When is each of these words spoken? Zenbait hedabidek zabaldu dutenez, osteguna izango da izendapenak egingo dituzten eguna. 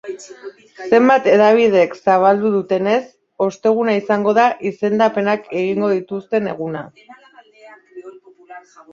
Zenbait 0.97 1.25
hedabidek 1.31 1.91
zabaldu 2.11 2.51
dutenez, 2.53 3.03
osteguna 3.47 3.93
izango 3.99 4.33
da 4.37 4.45
izendapenak 4.69 5.45
egingo 5.59 5.91
dituzten 5.97 6.49
eguna. 6.55 6.83